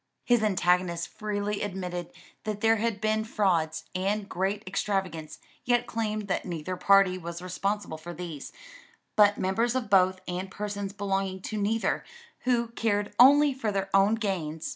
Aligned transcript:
His 0.25 0.41
antagonists 0.41 1.05
freely 1.05 1.61
admitted 1.61 2.11
that 2.43 2.61
there 2.61 2.77
had 2.77 2.99
been 2.99 3.23
frauds 3.23 3.83
and 3.93 4.27
great 4.27 4.63
extravagance, 4.65 5.37
yet 5.63 5.85
claimed 5.85 6.27
that 6.27 6.43
neither 6.43 6.75
party 6.75 7.19
was 7.19 7.39
responsible 7.39 7.99
for 7.99 8.11
these, 8.11 8.51
but 9.15 9.37
members 9.37 9.75
of 9.75 9.91
both 9.91 10.19
and 10.27 10.49
persons 10.49 10.91
belonging 10.91 11.39
to 11.43 11.57
neither 11.61 12.03
who 12.45 12.69
cared 12.69 13.13
only 13.19 13.53
for 13.53 13.71
their 13.71 13.95
own 13.95 14.15
gains. 14.15 14.69